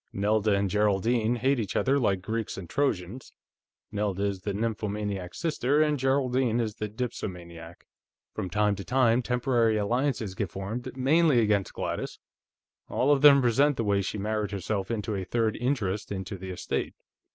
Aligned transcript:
Nelda 0.13 0.55
and 0.55 0.67
Geraldine 0.67 1.35
hate 1.35 1.59
each 1.59 1.75
other 1.75 1.99
like 1.99 2.23
Greeks 2.23 2.57
and 2.57 2.67
Trojans. 2.67 3.31
Nelda 3.91 4.23
is 4.25 4.41
the 4.41 4.51
nymphomaniac 4.51 5.35
sister, 5.35 5.79
and 5.79 5.99
Geraldine 5.99 6.59
is 6.59 6.73
the 6.77 6.87
dipsomaniac. 6.87 7.85
From 8.33 8.49
time 8.49 8.73
to 8.77 8.83
time, 8.83 9.21
temporary 9.21 9.77
alliances 9.77 10.33
get 10.33 10.49
formed, 10.49 10.97
mainly 10.97 11.39
against 11.39 11.73
Gladys; 11.73 12.17
all 12.89 13.11
of 13.11 13.21
them 13.21 13.43
resent 13.43 13.77
the 13.77 13.83
way 13.83 14.01
she 14.01 14.17
married 14.17 14.49
herself 14.49 14.89
into 14.89 15.13
a 15.13 15.23
third 15.23 15.55
interest 15.57 16.11
in 16.11 16.23
the 16.23 16.49
estate. 16.49 16.95